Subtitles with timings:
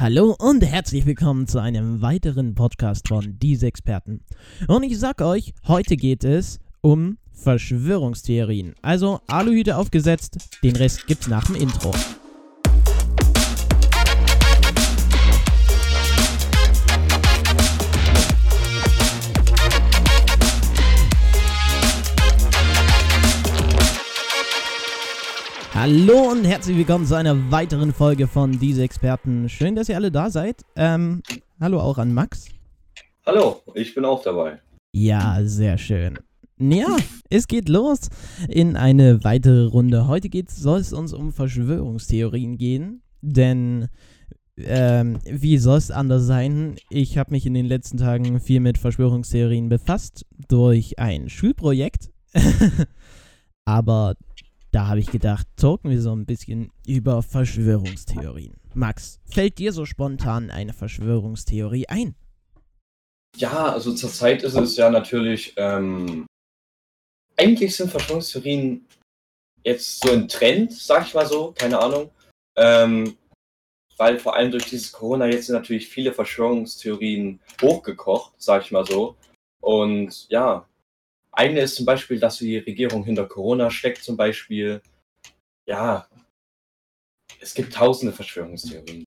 [0.00, 4.24] Hallo und herzlich willkommen zu einem weiteren Podcast von Diese Experten.
[4.66, 8.74] Und ich sag euch, heute geht es um Verschwörungstheorien.
[8.80, 11.92] Also Aluhüte aufgesetzt, den Rest gibt's nach dem Intro.
[25.72, 29.48] Hallo und herzlich willkommen zu einer weiteren Folge von Diese Experten.
[29.48, 30.62] Schön, dass ihr alle da seid.
[30.74, 31.22] Ähm,
[31.60, 32.48] hallo auch an Max.
[33.24, 34.60] Hallo, ich bin auch dabei.
[34.92, 36.18] Ja, sehr schön.
[36.58, 36.96] Ja,
[37.30, 38.10] es geht los
[38.48, 40.08] in eine weitere Runde.
[40.08, 43.88] Heute soll es uns um Verschwörungstheorien gehen, denn
[44.58, 46.76] ähm, wie soll es anders sein?
[46.90, 52.10] Ich habe mich in den letzten Tagen viel mit Verschwörungstheorien befasst durch ein Schulprojekt.
[53.64, 54.16] Aber
[54.70, 58.54] da habe ich gedacht, talken wir so ein bisschen über Verschwörungstheorien.
[58.74, 62.14] Max, fällt dir so spontan eine Verschwörungstheorie ein?
[63.36, 66.26] Ja, also zurzeit ist es ja natürlich, ähm,
[67.36, 68.86] eigentlich sind Verschwörungstheorien
[69.64, 72.10] jetzt so ein Trend, sag ich mal so, keine Ahnung.
[72.56, 73.16] Ähm,
[73.96, 78.86] weil vor allem durch dieses Corona jetzt sind natürlich viele Verschwörungstheorien hochgekocht, sag ich mal
[78.86, 79.16] so.
[79.60, 80.66] Und ja,
[81.40, 84.82] eine ist zum Beispiel, dass die Regierung hinter Corona steckt, zum Beispiel.
[85.66, 86.06] Ja,
[87.40, 89.04] es gibt tausende Verschwörungstheorien.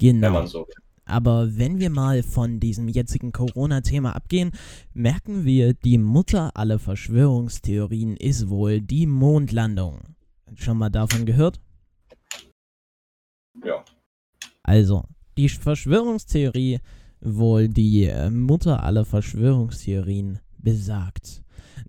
[0.00, 0.26] Genau.
[0.26, 0.66] Wenn man so
[1.04, 4.50] Aber wenn wir mal von diesem jetzigen Corona-Thema abgehen,
[4.92, 10.16] merken wir, die Mutter aller Verschwörungstheorien ist wohl die Mondlandung.
[10.54, 11.60] Schon mal davon gehört?
[13.64, 13.84] Ja.
[14.64, 15.04] Also,
[15.36, 16.80] die Verschwörungstheorie,
[17.20, 21.41] wohl die äh, Mutter aller Verschwörungstheorien, besagt,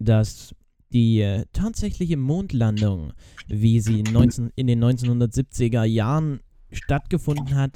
[0.03, 0.55] dass
[0.91, 3.13] die äh, tatsächliche Mondlandung,
[3.47, 6.39] wie sie 19, in den 1970er Jahren
[6.71, 7.75] stattgefunden hat,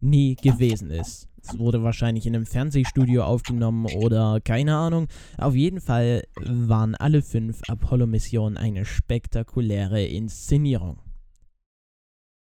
[0.00, 1.28] nie gewesen ist.
[1.42, 5.06] Es wurde wahrscheinlich in einem Fernsehstudio aufgenommen oder keine Ahnung.
[5.38, 10.98] Auf jeden Fall waren alle fünf Apollo-Missionen eine spektakuläre Inszenierung.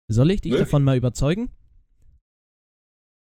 [0.09, 0.67] Soll ich dich Wirklich?
[0.67, 1.49] davon mal überzeugen?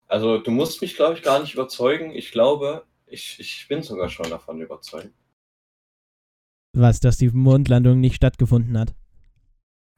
[0.07, 2.11] Also, du musst mich, glaube ich, gar nicht überzeugen.
[2.11, 5.13] Ich glaube, ich, ich bin sogar schon davon überzeugt.
[6.73, 8.93] Was, dass die Mondlandung nicht stattgefunden hat?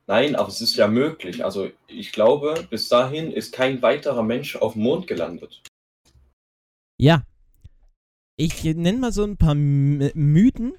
[0.07, 1.45] Nein, aber es ist ja möglich.
[1.45, 5.61] Also ich glaube, bis dahin ist kein weiterer Mensch auf dem Mond gelandet.
[6.99, 7.23] Ja.
[8.35, 10.73] Ich nenne mal so ein paar Mythen.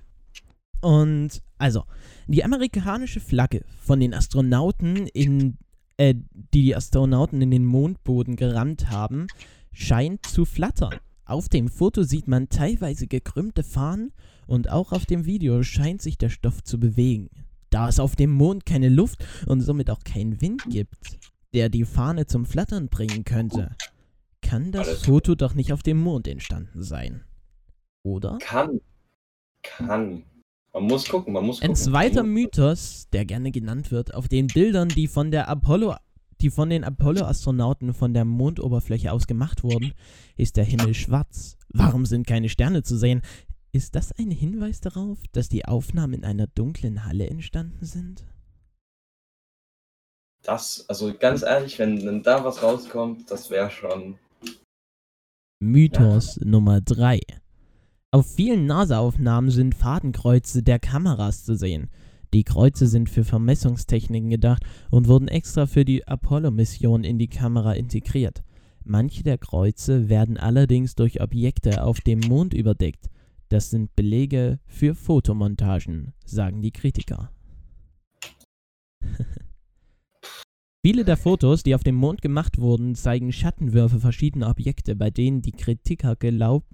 [0.81, 1.85] Und also,
[2.27, 5.57] die amerikanische Flagge von den Astronauten in
[5.97, 9.27] äh, die die Astronauten in den Mondboden gerammt haben,
[9.73, 10.95] scheint zu flattern.
[11.27, 14.13] Auf dem Foto sieht man teilweise gekrümmte Fahnen
[14.47, 17.31] und auch auf dem Video scheint sich der Stoff zu bewegen.
[17.71, 21.19] Da es auf dem Mond keine Luft und somit auch keinen Wind gibt,
[21.55, 23.75] der die Fahne zum Flattern bringen könnte,
[24.43, 27.25] kann das Foto doch nicht auf dem Mond entstanden sein.
[28.03, 28.39] Oder?
[28.41, 28.81] Kann.
[29.63, 30.25] Kann.
[30.75, 31.71] Man muss gucken, man muss gucken.
[31.71, 35.95] Ein zweiter Mythos, der gerne genannt wird, auf den Bildern, die von der Apollo
[36.41, 39.93] die von den Apollo-Astronauten von der Mondoberfläche aus gemacht wurden,
[40.37, 41.57] ist der Himmel schwarz.
[41.69, 43.23] Warum sind keine Sterne zu sehen?
[43.73, 48.25] Ist das ein Hinweis darauf, dass die Aufnahmen in einer dunklen Halle entstanden sind?
[50.43, 54.19] Das, also ganz ehrlich, wenn, wenn da was rauskommt, das wäre schon.
[55.61, 56.47] Mythos ja.
[56.47, 57.21] Nummer 3.
[58.13, 61.91] Auf vielen NASA-Aufnahmen sind Fadenkreuze der Kameras zu sehen.
[62.35, 67.75] Die Kreuze sind für Vermessungstechniken gedacht und wurden extra für die Apollo-Mission in die Kamera
[67.75, 68.43] integriert.
[68.83, 73.09] Manche der Kreuze werden allerdings durch Objekte auf dem Mond überdeckt.
[73.51, 77.31] Das sind Belege für Fotomontagen, sagen die Kritiker.
[80.85, 85.41] Viele der Fotos, die auf dem Mond gemacht wurden, zeigen Schattenwürfe verschiedener Objekte, bei denen
[85.41, 86.67] die Kritiker glauben,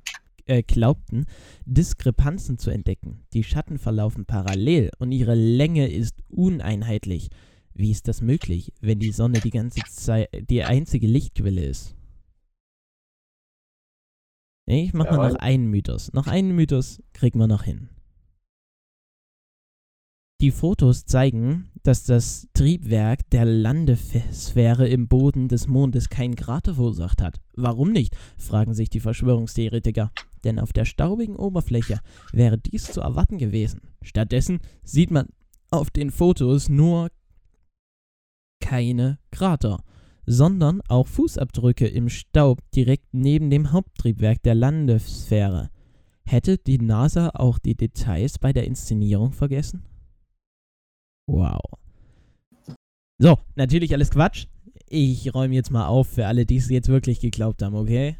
[0.51, 1.27] äh, glaubten,
[1.65, 3.23] Diskrepanzen zu entdecken.
[3.33, 7.29] Die Schatten verlaufen parallel und ihre Länge ist uneinheitlich.
[7.73, 11.97] Wie ist das möglich, wenn die Sonne die ganze Zeit die einzige Lichtquelle ist?
[14.67, 16.13] Ich mach ja, mal noch einen Mythos.
[16.13, 17.89] Noch einen Mythos kriegen wir noch hin.
[20.41, 27.21] Die Fotos zeigen, dass das Triebwerk der Landesphäre im Boden des Mondes keinen Krater verursacht
[27.21, 27.43] hat.
[27.57, 28.17] Warum nicht?
[28.39, 30.11] fragen sich die Verschwörungstheoretiker.
[30.43, 32.01] Denn auf der staubigen Oberfläche
[32.33, 33.83] wäre dies zu erwarten gewesen.
[34.01, 35.27] Stattdessen sieht man
[35.71, 37.11] auf den Fotos nur
[38.61, 39.85] keine Krater,
[40.25, 45.69] sondern auch Fußabdrücke im Staub direkt neben dem Haupttriebwerk der Landesphäre.
[46.25, 49.85] Hätte die NASA auch die Details bei der Inszenierung vergessen?
[51.31, 51.61] Wow.
[53.19, 54.47] So, natürlich alles Quatsch.
[54.89, 58.17] ich räume jetzt mal auf für alle, die es jetzt wirklich geglaubt haben, okay?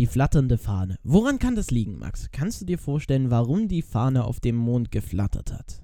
[0.00, 0.98] Die flatternde Fahne.
[1.04, 2.30] Woran kann das liegen, Max?
[2.32, 5.82] Kannst du dir vorstellen, warum die Fahne auf dem Mond geflattert hat?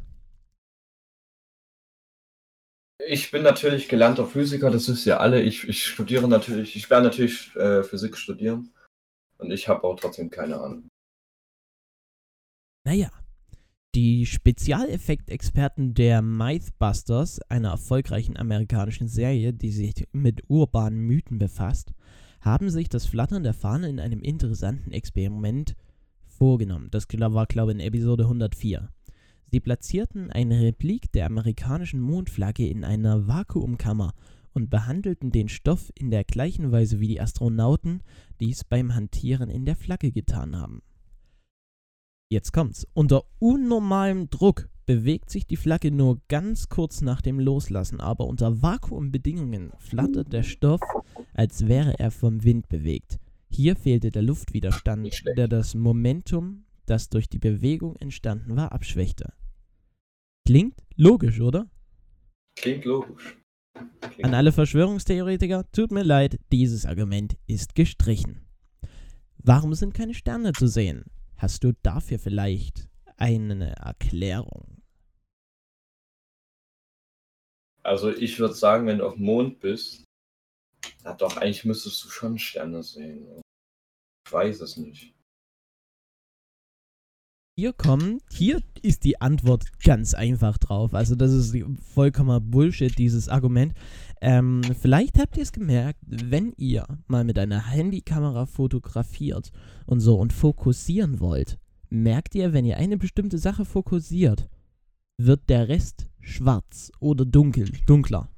[3.07, 5.43] Ich bin natürlich gelernter Physiker, das wisst ihr alle.
[5.43, 8.73] Ich, ich studiere natürlich, ich werde natürlich äh, Physik studieren.
[9.39, 10.89] Und ich habe auch trotzdem keine Ahnung.
[12.87, 13.11] Naja,
[13.95, 21.95] die Spezialeffektexperten der Mythbusters, einer erfolgreichen amerikanischen Serie, die sich mit urbanen Mythen befasst,
[22.41, 25.77] haben sich das Flattern der Fahne in einem interessanten Experiment
[26.27, 26.89] vorgenommen.
[26.91, 28.91] Das war, glaube ich, in Episode 104.
[29.51, 34.13] Sie platzierten eine Replik der amerikanischen Mondflagge in einer Vakuumkammer
[34.53, 38.03] und behandelten den Stoff in der gleichen Weise wie die Astronauten
[38.41, 40.83] dies beim Hantieren in der Flagge getan haben.
[42.35, 42.85] Jetzt kommt's.
[42.95, 48.61] Unter unnormalem Druck bewegt sich die Flagge nur ganz kurz nach dem Loslassen, aber unter
[48.61, 50.81] Vakuumbedingungen flattert der Stoff,
[51.33, 53.21] als wäre er vom Wind bewegt.
[53.51, 59.33] Hier fehlte der Luftwiderstand, der das Momentum, das durch die Bewegung entstanden war, abschwächte.
[60.45, 61.71] Klingt logisch, oder?
[62.59, 63.39] Klingt logisch.
[64.01, 68.41] Klingt An alle Verschwörungstheoretiker, tut mir leid, dieses Argument ist gestrichen.
[69.39, 71.05] Warum sind keine Sterne zu sehen?
[71.37, 74.83] Hast du dafür vielleicht eine Erklärung?
[77.83, 80.05] Also ich würde sagen, wenn du auf dem Mond bist,
[81.03, 83.43] na doch, eigentlich müsstest du schon Sterne sehen.
[84.27, 85.15] Ich weiß es nicht.
[87.57, 90.93] Hier kommen, hier ist die Antwort ganz einfach drauf.
[90.93, 91.55] Also das ist
[91.95, 93.75] vollkommener Bullshit, dieses Argument.
[94.27, 99.53] Ähm, vielleicht habt ihr es gemerkt, wenn ihr mal mit einer Handykamera fotografiert
[99.85, 101.59] und so und fokussieren wollt,
[101.91, 104.49] merkt ihr, wenn ihr eine bestimmte Sache fokussiert,
[105.19, 108.31] wird der Rest schwarz oder dunkel, dunkler.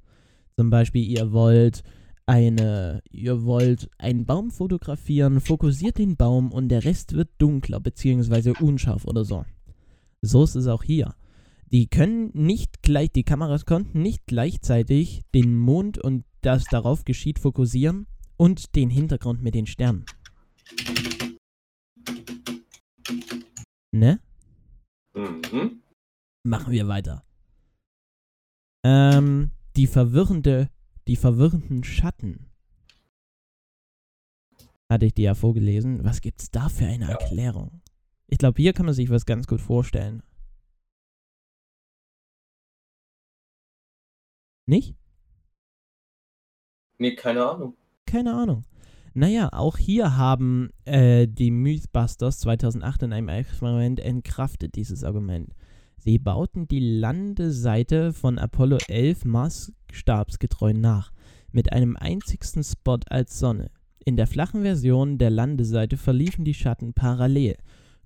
[0.56, 1.84] Zum Beispiel, ihr wollt
[2.26, 8.54] eine, ihr wollt einen Baum fotografieren, fokussiert den Baum und der Rest wird dunkler bzw.
[8.60, 9.44] unscharf oder so.
[10.20, 11.14] So ist es auch hier.
[11.72, 17.38] Die können nicht gleich, die Kameras konnten nicht gleichzeitig den Mond und das darauf geschieht
[17.38, 20.04] fokussieren und den Hintergrund mit den Sternen.
[23.92, 24.20] Ne?
[25.14, 25.82] Mhm.
[26.44, 27.24] Machen wir weiter.
[28.84, 30.70] Ähm, die verwirrende
[31.08, 32.46] die verwirrenden Schatten.
[34.90, 36.04] Hatte ich dir ja vorgelesen.
[36.04, 37.10] Was gibt's da für eine Ja.
[37.12, 37.80] Erklärung?
[38.28, 40.22] Ich glaube, hier kann man sich was ganz gut vorstellen.
[44.66, 44.96] Nicht?
[46.98, 47.76] Nee, keine Ahnung.
[48.04, 48.64] Keine Ahnung.
[49.14, 55.54] Naja, auch hier haben äh, die Mythbusters 2008 in einem Experiment entkraftet, dieses Argument.
[55.96, 61.12] Sie bauten die Landeseite von Apollo 11 maßstabsgetreu nach,
[61.50, 63.70] mit einem einzigsten Spot als Sonne.
[64.04, 67.56] In der flachen Version der Landeseite verliefen die Schatten parallel.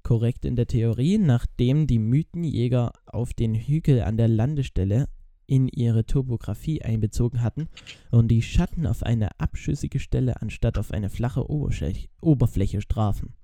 [0.03, 5.09] Korrekt in der Theorie, nachdem die Mythenjäger auf den Hügel an der Landestelle
[5.50, 7.69] in ihre Topografie einbezogen hatten
[8.12, 13.35] und die Schatten auf eine abschüssige Stelle anstatt auf eine flache Oberfläche, Oberfläche strafen,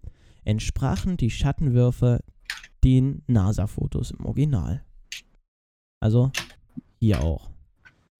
[0.44, 2.22] entsprachen die Schattenwürfe
[2.84, 4.84] den NASA-Fotos im Original.
[6.00, 6.30] Also
[7.00, 7.50] hier auch.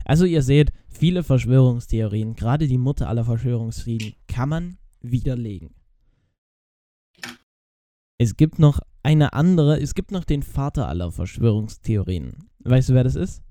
[0.05, 5.71] Also ihr seht, viele Verschwörungstheorien, gerade die Mutter aller Verschwörungstheorien, kann man widerlegen.
[8.19, 12.49] Es gibt noch eine andere, es gibt noch den Vater aller Verschwörungstheorien.
[12.65, 13.46] Weißt du, wer das ist?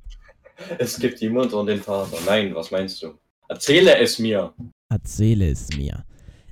[0.80, 2.18] Es gibt die Mutter und den Vater.
[2.26, 3.14] Nein, was meinst du?
[3.48, 4.54] Erzähle es mir.
[4.90, 6.06] Erzähle es mir.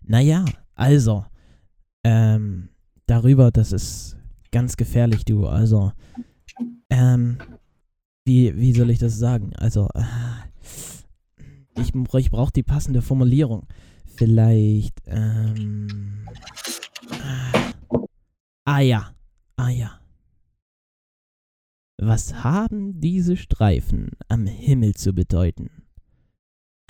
[0.03, 0.45] Naja,
[0.75, 1.25] also,
[2.03, 2.69] ähm,
[3.05, 4.17] darüber, das ist
[4.51, 5.47] ganz gefährlich, du.
[5.47, 5.91] Also,
[6.89, 7.37] ähm,
[8.25, 9.53] wie, wie soll ich das sagen?
[9.55, 10.03] Also, äh,
[11.81, 13.67] ich, ich brauche die passende Formulierung.
[14.15, 16.27] Vielleicht, ähm,
[17.09, 17.99] äh,
[18.65, 19.13] ah ja,
[19.57, 20.02] ah ja.
[21.97, 25.69] Was haben diese Streifen am Himmel zu bedeuten?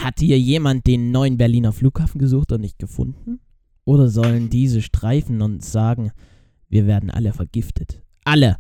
[0.01, 3.39] Hat hier jemand den neuen Berliner Flughafen gesucht und nicht gefunden?
[3.85, 6.11] Oder sollen diese Streifen uns sagen,
[6.69, 8.01] wir werden alle vergiftet?
[8.23, 8.57] Alle!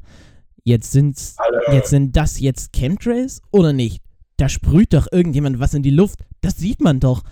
[0.65, 1.75] Jetzt sind's, Alle.
[1.75, 4.01] jetzt sind das jetzt Chemtrails oder nicht?
[4.37, 6.19] Da sprüht doch irgendjemand was in die Luft.
[6.41, 7.23] Das sieht man doch.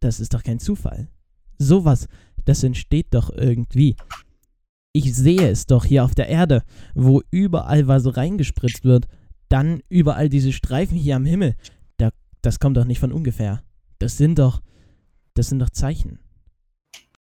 [0.00, 1.08] Das ist doch kein Zufall.
[1.58, 2.06] Sowas,
[2.44, 3.96] das entsteht doch irgendwie.
[4.96, 6.62] Ich sehe es doch hier auf der Erde,
[6.94, 9.06] wo überall was reingespritzt wird.
[9.50, 11.54] Dann überall diese Streifen hier am Himmel.
[11.98, 12.08] Da,
[12.40, 13.62] das kommt doch nicht von ungefähr.
[13.98, 14.62] Das sind doch,
[15.34, 16.18] das sind doch Zeichen.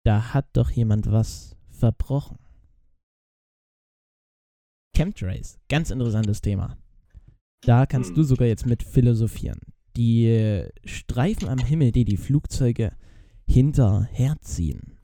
[0.04, 2.38] Da hat doch jemand was verbrochen.
[4.96, 6.78] Chemtrails, ganz interessantes Thema.
[7.62, 8.14] Da kannst Hm.
[8.14, 9.58] du sogar jetzt mit philosophieren.
[9.96, 12.92] die Streifen am Himmel, die die Flugzeuge
[13.48, 14.98] hinterherziehen,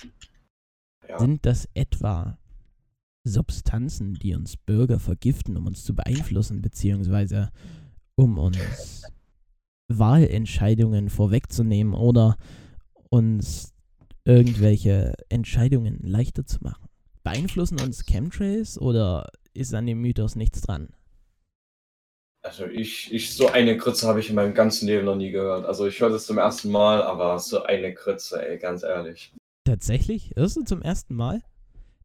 [1.09, 1.19] Ja.
[1.19, 2.39] sind das etwa
[3.25, 7.51] Substanzen, die uns Bürger vergiften, um uns zu beeinflussen, beziehungsweise
[8.17, 9.05] um uns
[9.89, 12.37] Wahlentscheidungen vorwegzunehmen oder
[13.11, 13.75] uns
[14.25, 16.89] irgendwelche Entscheidungen leichter zu machen?
[17.23, 20.89] Beeinflussen uns Chemtrails oder ist an dem Mythos nichts dran?
[22.45, 25.65] Also ich, ich, so eine Grütze habe ich in meinem ganzen Leben noch nie gehört.
[25.65, 29.33] Also ich höre das zum ersten Mal, aber so eine Grütze, ey, ganz ehrlich.
[29.65, 30.33] Tatsächlich?
[30.35, 31.41] Hörst du zum ersten Mal?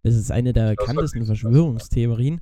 [0.07, 1.25] Das ist eine der bekanntesten.
[1.25, 2.41] Verschwörungstheorien.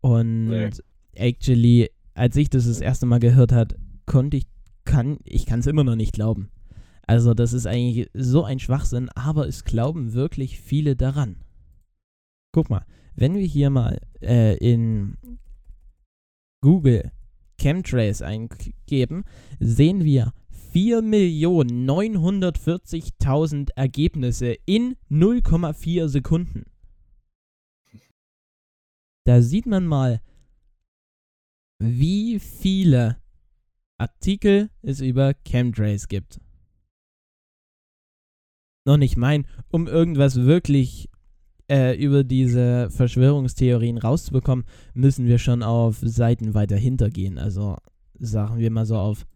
[0.00, 0.70] Und Nee.
[1.14, 4.46] actually, als ich das das erste Mal gehört hat, konnte ich,
[4.84, 6.50] kann, ich kann es immer noch nicht glauben.
[7.06, 11.36] Also das ist eigentlich so ein Schwachsinn, aber es glauben wirklich viele daran.
[12.52, 15.16] Guck mal, wenn wir hier mal äh, in
[16.62, 17.10] Google
[17.60, 19.24] Chemtrails eingeben,
[19.60, 20.32] sehen wir
[20.74, 26.64] 4.940.000 Ergebnisse in 0,4 Sekunden.
[29.26, 30.20] Da sieht man mal,
[31.78, 33.16] wie viele
[33.98, 36.40] Artikel es über Chemtrails gibt.
[38.86, 41.08] Und ich meine, um irgendwas wirklich
[41.68, 44.64] äh, über diese Verschwörungstheorien rauszubekommen,
[44.94, 47.36] müssen wir schon auf Seiten weiter hintergehen.
[47.36, 47.78] Also
[48.20, 49.26] sagen wir mal so auf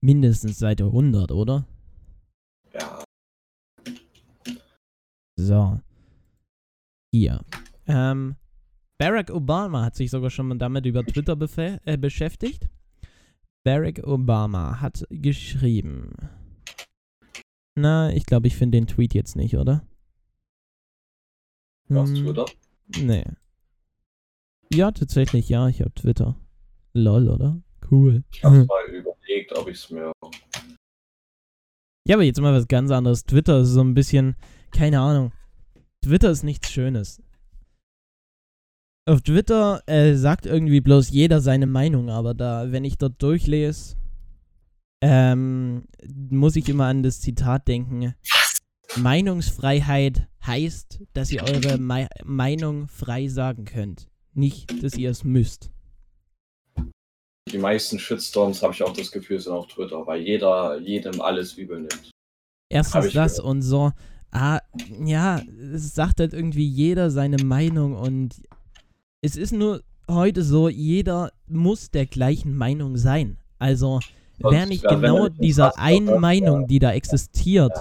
[0.00, 1.66] mindestens Seite 100, oder?
[2.72, 3.04] Ja,
[5.38, 5.78] So.
[7.12, 7.44] Hier.
[7.86, 8.36] Ähm,
[8.98, 11.36] Barack Obama hat sich sogar schon mal damit über Twitter
[11.84, 12.68] äh, beschäftigt.
[13.64, 16.12] Barack Obama hat geschrieben.
[17.74, 19.86] Na, ich glaube, ich finde den Tweet jetzt nicht, oder?
[21.88, 22.46] du hast Hm, Twitter.
[22.98, 23.24] Nee.
[24.72, 26.36] Ja, tatsächlich, ja, ich habe Twitter.
[26.94, 27.60] Lol, oder?
[27.90, 28.24] Cool.
[28.32, 30.10] Ich habe mal überlegt, ob ich es mir.
[32.08, 33.24] Ja, aber jetzt mal was ganz anderes.
[33.24, 34.36] Twitter ist so ein bisschen,
[34.70, 35.32] keine Ahnung.
[36.02, 37.22] Twitter ist nichts Schönes.
[39.08, 43.96] Auf Twitter äh, sagt irgendwie bloß jeder seine Meinung, aber da, wenn ich dort durchlese,
[45.00, 45.84] ähm,
[46.28, 48.16] muss ich immer an das Zitat denken.
[48.96, 54.08] Meinungsfreiheit heißt, dass ihr eure Mei Meinung frei sagen könnt.
[54.34, 55.70] Nicht, dass ihr es müsst.
[57.52, 61.52] Die meisten Shitstorms habe ich auch das Gefühl, sind auf Twitter, weil jeder jedem alles
[61.52, 62.10] übel nimmt.
[62.68, 63.48] Erstens das gehört.
[63.48, 63.92] und so,
[64.32, 64.58] ah,
[65.04, 65.40] ja,
[65.72, 68.42] es sagt halt irgendwie jeder seine Meinung und
[69.26, 73.38] es ist nur heute so, jeder muss der gleichen Meinung sein.
[73.58, 73.98] Also,
[74.38, 76.20] wer nicht genau er dieser einen?
[76.20, 77.72] Meinung, die da existiert,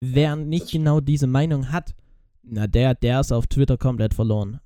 [0.00, 1.94] wer nicht genau diese Meinung hat,
[2.44, 4.60] na, der, der ist auf Twitter komplett verloren.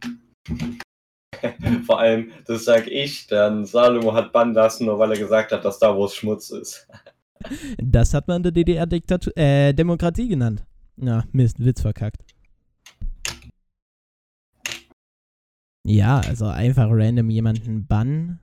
[1.86, 5.64] Vor allem, das sag ich, denn Salomo hat bannen lassen, nur weil er gesagt hat,
[5.66, 6.88] dass da wo es Schmutz ist.
[7.76, 10.64] Das hat man in der DDR Diktatur, äh, Demokratie genannt.
[10.96, 12.23] Na, Mist, Witz verkackt.
[15.86, 18.40] Ja, also einfach random jemanden bannen.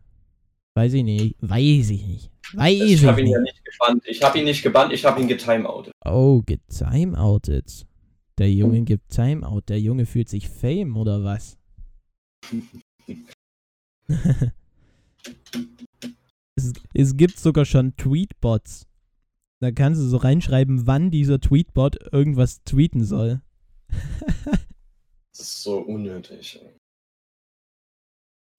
[0.75, 1.35] Weiß ich nicht.
[1.41, 2.31] Weiß ich nicht.
[2.53, 3.33] Weiß ich, Ich habe ihn nicht.
[3.33, 4.03] ja nicht gebannt.
[4.07, 5.93] Ich habe ihn nicht gebannt, ich habe ihn getimeoutet.
[6.05, 7.85] Oh, getimeoutet.
[8.37, 9.61] Der Junge gibt Timeout.
[9.67, 11.57] Der Junge fühlt sich Fame oder was?
[16.55, 18.87] es, es gibt sogar schon Tweetbots.
[19.59, 23.41] Da kannst du so reinschreiben, wann dieser Tweetbot irgendwas tweeten soll.
[25.33, 26.59] Das ist so unnötig.
[26.61, 26.75] ey.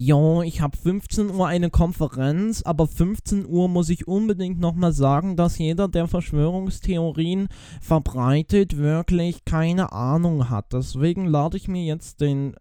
[0.05, 5.37] Ja, ich habe 15 Uhr eine Konferenz, aber 15 Uhr muss ich unbedingt nochmal sagen,
[5.37, 7.47] dass jeder, der Verschwörungstheorien
[7.81, 10.73] verbreitet, wirklich keine Ahnung hat.
[10.73, 12.57] Deswegen lade ich mir jetzt den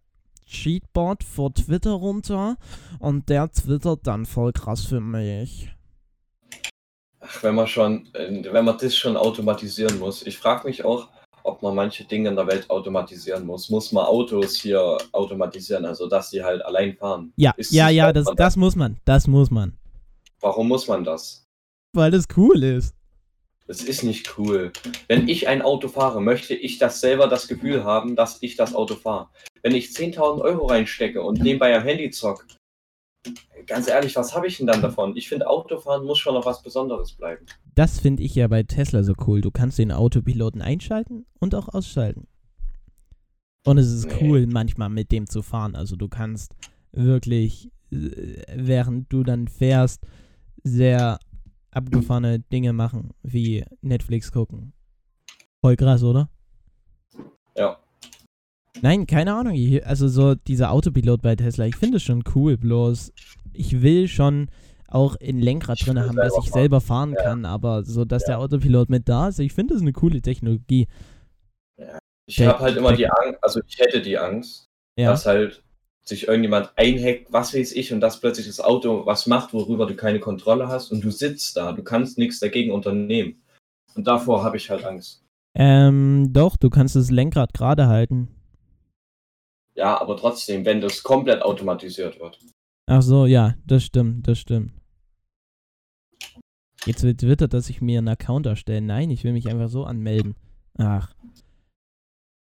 [0.45, 2.57] Cheatbot vor Twitter runter
[2.99, 5.71] und der twittert dann voll krass für mich.
[7.21, 10.27] Ach, wenn man schon, äh, wenn man das schon automatisieren muss.
[10.27, 11.09] Ich frage mich auch,
[11.43, 13.69] ob man manche Dinge in der Welt automatisieren muss.
[13.69, 17.33] Muss man Autos hier automatisieren, also dass die halt allein fahren?
[17.35, 18.97] Ja, Ist ja, es ja, das, das muss man.
[19.05, 19.77] Das muss man.
[20.39, 21.45] Warum muss man das?
[21.93, 22.95] Weil das cool ist.
[23.67, 24.73] Das ist nicht cool.
[25.07, 28.73] Wenn ich ein Auto fahre, möchte ich das selber das Gefühl haben, dass ich das
[28.73, 29.29] Auto fahre.
[29.61, 32.45] Wenn ich 10.000 Euro reinstecke und nebenbei am Handy zock,
[33.67, 35.15] ganz ehrlich, was habe ich denn dann davon?
[35.15, 37.45] Ich finde, Autofahren muss schon noch was Besonderes bleiben.
[37.75, 39.41] Das finde ich ja bei Tesla so cool.
[39.41, 42.27] Du kannst den Autopiloten einschalten und auch ausschalten.
[43.65, 44.17] Und es ist Nee.
[44.21, 45.75] cool, manchmal mit dem zu fahren.
[45.75, 46.55] Also du kannst
[46.91, 50.03] wirklich, äh, während du dann fährst,
[50.63, 51.19] sehr
[51.71, 54.73] abgefahrene Dinge machen, wie Netflix gucken.
[55.61, 56.29] Voll krass, oder?
[57.55, 57.77] Ja.
[58.81, 59.53] Nein, keine Ahnung.
[59.53, 63.11] ich- Also so dieser Autopilot bei Tesla, ich finde es schon cool, bloß
[63.53, 64.49] ich will schon
[64.87, 66.53] auch ein Lenkrad Ich drin haben, dass ich fahren.
[66.61, 67.21] selber fahren Ja.
[67.23, 68.39] kann, aber so, dass der Ja.
[68.39, 70.87] Autopilot mit da ist, ich finde das eine coole Technologie.
[72.27, 75.11] Ich Der- habe halt immer die Angst, also ich hätte die Angst, Ja.
[75.11, 75.63] dass halt
[76.03, 79.95] sich irgendjemand einhackt, was weiß ich, und dass plötzlich das Auto was macht, worüber du
[79.95, 83.41] keine Kontrolle hast und du sitzt da, du kannst nichts dagegen unternehmen.
[83.95, 85.23] Und davor habe ich halt Angst.
[85.55, 88.29] Ähm, doch, du kannst das Lenkrad gerade halten.
[89.75, 92.39] Ja, aber trotzdem, wenn das komplett automatisiert wird.
[92.87, 94.73] Ach so, ja, das stimmt, das stimmt.
[96.85, 98.81] Jetzt wird twittert, dass ich mir einen Account erstelle.
[98.81, 100.35] Nein, ich will mich einfach so anmelden.
[100.77, 101.13] Ach.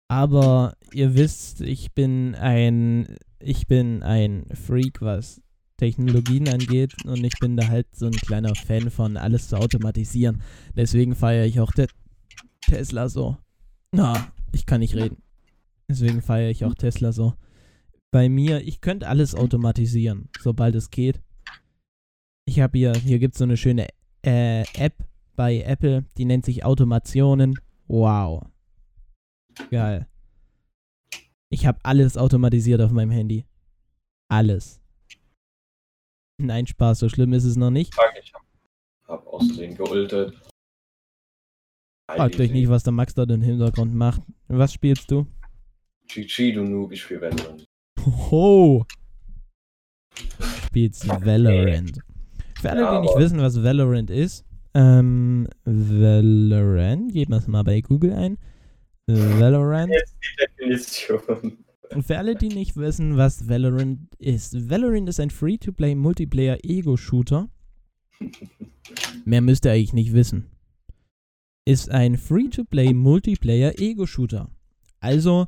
[0.07, 5.41] Aber ihr wisst, ich bin ein, ich bin ein Freak, was
[5.77, 10.41] Technologien angeht und ich bin da halt so ein kleiner Fan von alles zu automatisieren.
[10.75, 11.87] Deswegen feiere ich auch Te
[12.61, 13.37] Tesla so.
[13.91, 15.17] Na, ich kann nicht reden.
[15.89, 17.33] Deswegen feiere ich auch Tesla so.
[18.11, 21.21] Bei mir, ich könnte alles automatisieren, sobald es geht.
[22.45, 23.87] Ich habe hier, hier gibt es so eine schöne
[24.23, 25.03] äh, App
[25.35, 27.59] bei Apple, die nennt sich Automationen.
[27.87, 28.45] Wow.
[29.71, 30.07] Geil.
[31.51, 33.45] Ich habe alles automatisiert auf meinem Handy.
[34.29, 34.81] Alles.
[36.39, 37.93] Nein, Spaß, so schlimm ist es noch nicht.
[38.21, 38.45] Ich habe
[39.07, 40.39] hab außerdem geultet.
[42.11, 44.21] Fragt euch nicht, was der Max da im Hintergrund macht.
[44.47, 45.27] Was spielst du?
[46.13, 47.67] GG, du Noob, ich spiele Valorant.
[48.31, 48.85] Ho!
[50.65, 51.99] Spielst Valorant.
[52.59, 57.63] Für alle, Ja, die nicht wissen, was Valorant ist, ähm, Valorant, geben wir es mal
[57.63, 58.37] bei Google ein.
[59.07, 59.91] Valorant.
[59.91, 61.57] Jetzt die Definition.
[61.91, 67.49] Und für alle, die nicht wissen, was Valorant ist, Valorant ist ein Free-to-Play Multiplayer-Ego-Shooter.
[69.25, 70.45] Mehr müsst ihr eigentlich nicht wissen.
[71.65, 74.49] Ist ein Free-to-Play Multiplayer-Ego-Shooter.
[74.99, 75.47] Also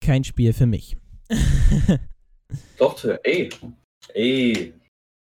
[0.00, 0.96] kein Spiel für mich.
[2.78, 3.50] Doch, Till, ey.
[4.14, 4.74] Ey.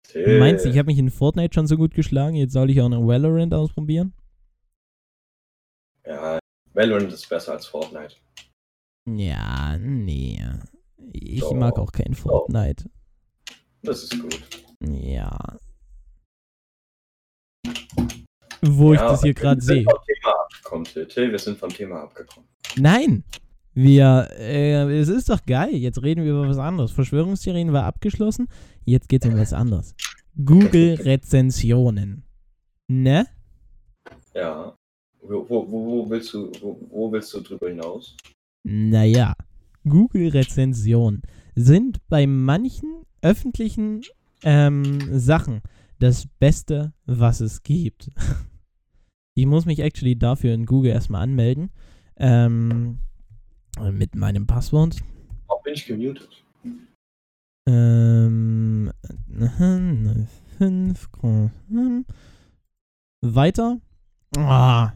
[0.03, 0.39] Till.
[0.39, 2.89] Meinst du, ich habe mich in Fortnite schon so gut geschlagen, jetzt soll ich auch
[2.89, 4.13] noch Valorant ausprobieren?
[6.07, 6.39] Ja,
[6.75, 8.17] Valorant ist besser als Fortnite.
[9.09, 10.43] Ja, nee.
[11.13, 11.55] Ich Doch.
[11.55, 12.91] mag auch kein Fortnite.
[13.83, 14.41] Das ist gut.
[14.81, 15.59] Ja.
[18.63, 19.85] Wo ich Ja, das hier gerade sehe.
[20.85, 21.07] Till.
[21.07, 22.49] Till, wir sind vom Thema abgekommen.
[22.77, 23.25] Nein!
[23.77, 25.75] Wir, äh, es ist doch geil.
[25.75, 26.93] Jetzt reden wir über was anderes.
[26.93, 28.49] Verschwörungstheorien war abgeschlossen.
[28.87, 29.95] Jetzt geht's um was anderes.
[30.43, 32.25] Google-Rezensionen.
[32.89, 33.27] Ne?
[34.35, 34.75] Ja.
[35.21, 38.17] Wo, wo, wo, willst du, wo, wo willst du drüber hinaus?
[38.65, 39.35] Naja.
[39.87, 41.21] Google-Rezensionen
[41.55, 44.01] sind bei manchen öffentlichen
[44.43, 45.61] ähm, Sachen
[45.99, 48.11] das Beste, was es gibt.
[49.39, 51.69] Ich muss mich actually dafür in Google erstmal anmelden.
[52.17, 53.01] Ähm,
[53.93, 54.97] mit meinem Passwort.
[55.49, 56.29] Auch bin ich gemutet.
[57.69, 58.93] Ähm,
[60.59, 61.09] fünf,
[63.23, 63.81] weiter.
[64.37, 64.93] Ah,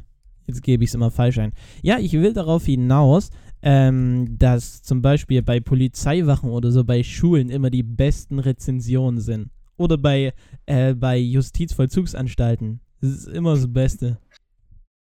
[0.47, 1.53] jetzt gebe ich es immer falsch ein.
[1.83, 3.31] Ja, ich will darauf hinaus,
[3.62, 9.51] ähm, dass zum Beispiel bei Polizeiwachen oder so bei Schulen immer die besten Rezensionen sind.
[9.77, 10.35] Oder bei,
[10.66, 12.81] äh, bei Justizvollzugsanstalten.
[13.01, 14.19] Das ist immer das Beste.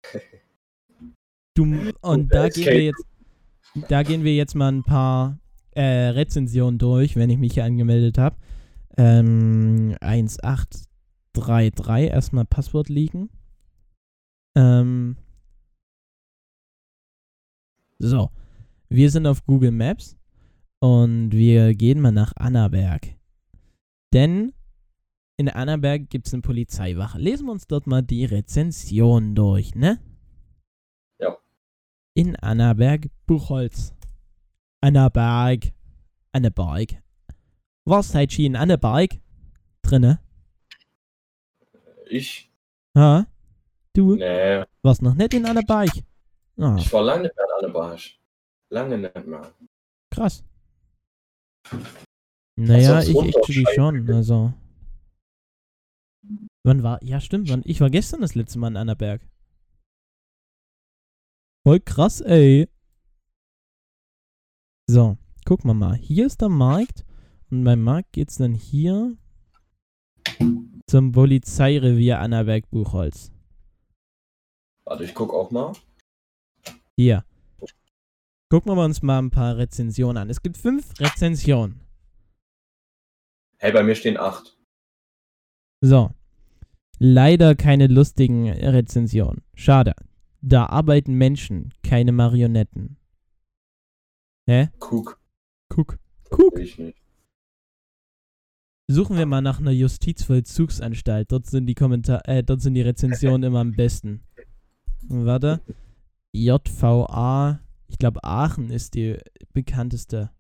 [1.53, 1.65] Du,
[1.99, 3.05] und da gehen wir jetzt,
[3.87, 5.39] da gehen wir jetzt mal ein paar
[5.71, 8.35] äh, Rezensionen durch, wenn ich mich hier angemeldet habe.
[8.97, 13.29] Ähm, 1833, erstmal Passwort liegen.
[14.55, 15.15] Ähm,
[17.99, 18.31] so,
[18.89, 20.17] wir sind auf Google Maps
[20.79, 23.15] und wir gehen mal nach Annaberg.
[24.13, 24.51] Denn
[25.37, 27.17] in Annaberg gibt es eine Polizeiwache.
[27.17, 29.99] Lesen wir uns dort mal die Rezension durch, ne?
[32.13, 33.93] In Annaberg, Buchholz.
[34.81, 35.71] Annaberg.
[36.33, 37.01] Annaberg.
[37.85, 39.19] Was seid ihr in Annaberg?
[39.81, 40.19] Drinne?
[42.09, 42.51] Ich?
[42.97, 43.25] Ha?
[43.93, 45.89] Du Nee, warst noch nicht in Annaberg?
[46.57, 48.19] Ah, ich war lange nicht mehr an der Barsch.
[48.69, 49.53] Lange nicht mehr.
[50.13, 50.43] krass.
[52.57, 54.53] Naja, sonst ich actually schon, also.
[56.63, 59.21] Wann war, ja stimmt, wann, ich war gestern das letzte Mal in Annaberg.
[61.63, 62.67] Voll krass, ey.
[64.89, 65.95] So, gucken wir mal.
[65.95, 67.05] Hier ist der Markt
[67.51, 69.15] und beim Markt geht's dann hier
[70.87, 73.31] zum Polizeirevier Annaberg-Buchholz.
[74.85, 75.73] Warte, ich guck auch mal.
[76.97, 77.23] Hier.
[78.49, 80.29] Gucken wir uns mal ein paar Rezensionen an.
[80.29, 81.79] Es gibt fünf Rezensionen.
[83.59, 84.57] Hey, bei mir stehen acht.
[85.79, 86.09] So.
[86.97, 89.43] Leider keine lustigen Rezensionen.
[89.53, 89.93] Schade.
[90.41, 92.97] Da arbeiten Menschen, keine Marionetten.
[94.47, 94.69] Hä?
[94.79, 95.19] Cook.
[95.69, 95.99] Guck.
[96.29, 96.59] Guck.
[96.59, 96.97] Ich nicht.
[98.87, 101.31] Suchen wir mal nach einer Justizvollzugsanstalt.
[101.31, 104.23] Dort sind die Kommentar äh, dort sind die Rezensionen immer am besten.
[105.03, 105.61] Warte.
[106.33, 107.59] JVA.
[107.87, 109.17] Ich glaube, Aachen ist die
[109.53, 110.31] bekannteste.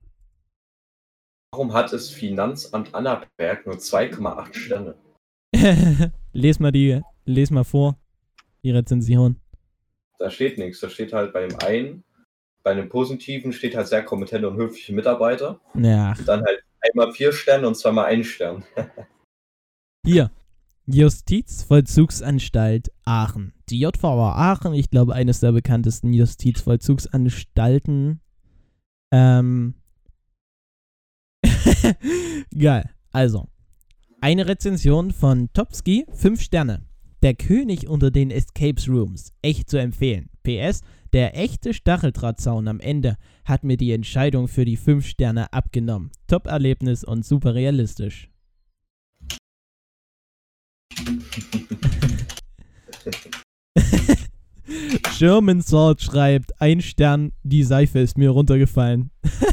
[1.53, 4.95] Warum hat das Finanzamt Annaberg nur 2,8 Sterne?
[6.33, 7.97] les mal die, les mal vor,
[8.63, 9.40] die Rezension.
[10.21, 10.79] Da steht nichts.
[10.79, 12.03] Da steht halt bei dem einen,
[12.61, 15.59] bei dem positiven steht halt sehr kompetente und höfliche Mitarbeiter.
[15.73, 16.13] Ja.
[16.27, 18.63] Dann halt einmal vier Sterne und zweimal ein Stern.
[20.05, 20.29] Hier.
[20.85, 23.53] Justizvollzugsanstalt Aachen.
[23.69, 28.21] Die JVA Aachen, ich glaube, eines der bekanntesten Justizvollzugsanstalten.
[29.11, 29.73] Ähm.
[32.57, 32.91] Geil.
[33.11, 33.47] Also,
[34.19, 36.90] eine Rezension von Topski, 5 Sterne.
[37.23, 39.31] Der König unter den Escapes Rooms.
[39.43, 40.31] Echt zu empfehlen.
[40.41, 40.81] PS,
[41.13, 46.09] der echte Stacheldrahtzaun am Ende hat mir die Entscheidung für die 5 Sterne abgenommen.
[46.25, 48.31] Top-Erlebnis und super realistisch.
[55.11, 59.11] Sherman Sword schreibt, ein Stern, die Seife ist mir runtergefallen.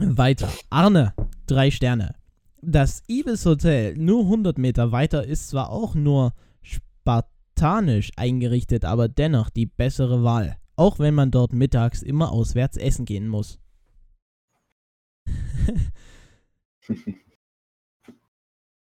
[0.00, 0.48] Weiter.
[0.70, 1.12] Arne,
[1.50, 2.14] drei Sterne.
[2.60, 6.32] Das Ibis Hotel, nur 100 Meter weiter, ist zwar auch nur
[6.62, 10.56] spartanisch eingerichtet, aber dennoch die bessere Wahl.
[10.76, 13.58] Auch wenn man dort mittags immer auswärts essen gehen muss.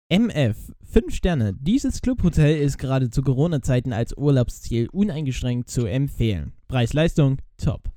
[0.09, 1.55] MF, 5 Sterne.
[1.55, 6.53] Dieses Clubhotel ist gerade zu Corona-Zeiten als Urlaubsziel uneingeschränkt zu empfehlen.
[6.69, 7.91] Preis-Leistung, top.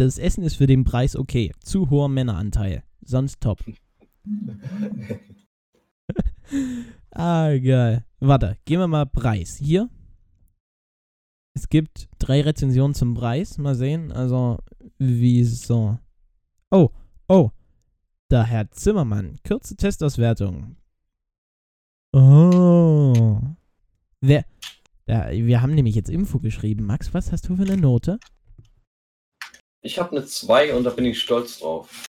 [0.00, 1.52] Das Essen ist für den Preis okay.
[1.62, 2.84] Zu hoher Männeranteil.
[3.02, 3.62] Sonst top.
[7.10, 8.06] ah, geil.
[8.18, 9.58] Warte, gehen wir mal Preis.
[9.58, 9.90] Hier.
[11.52, 13.58] Es gibt drei Rezensionen zum Preis.
[13.58, 14.10] Mal sehen.
[14.10, 14.56] Also,
[14.96, 15.98] wieso?
[16.70, 16.88] Oh,
[17.28, 17.50] oh.
[18.30, 19.36] Der Herr Zimmermann.
[19.46, 20.76] Kurze Testauswertung.
[22.14, 23.38] Oh.
[24.22, 24.46] Wer.
[25.06, 26.86] Ja, wir haben nämlich jetzt Info geschrieben.
[26.86, 28.18] Max, was hast du für eine Note?
[29.82, 32.06] Ich habe eine 2 und da bin ich stolz drauf.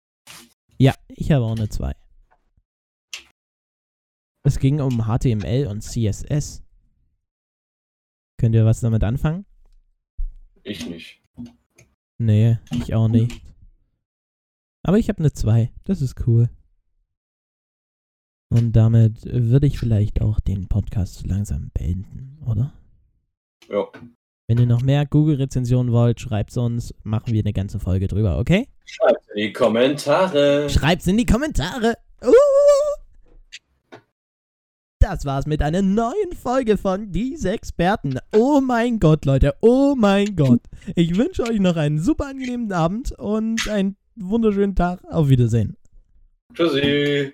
[0.79, 1.94] Ja, ich habe auch eine 2.
[4.46, 6.62] Es ging um HTML und CSS.
[8.38, 9.46] Könnt ihr was damit anfangen?
[10.62, 11.22] Ich nicht.
[12.18, 13.42] Nee, ich auch nicht.
[14.87, 15.72] Aber ich habe eine 2.
[15.85, 16.50] Das ist cool.
[18.53, 22.74] Und damit würde ich vielleicht auch den Podcast langsam beenden, oder?
[23.68, 23.90] Ja.
[24.46, 26.94] Wenn ihr noch mehr Google-Rezensionen wollt, schreibt uns.
[27.02, 28.68] Machen wir eine ganze Folge drüber, okay?
[28.85, 30.68] Schreibt in die Kommentare.
[30.68, 31.94] Schreibt's in die Kommentare.
[32.22, 32.30] Uh!
[35.00, 38.18] Das war's mit einer neuen Folge von Diese Experten.
[38.33, 39.54] Oh mein Gott, Leute.
[39.61, 40.61] Oh mein Gott.
[40.94, 45.02] Ich wünsche euch noch einen super angenehmen Abend und einen wunderschönen Tag.
[45.11, 45.76] Auf Wiedersehen.
[46.54, 47.33] Tschüssi.